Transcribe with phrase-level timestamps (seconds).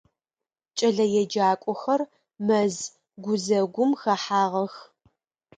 [0.77, 2.01] КӀэлэеджакӀохэр
[2.45, 2.75] мэз
[3.23, 4.73] гузэгум хэхьагъэх.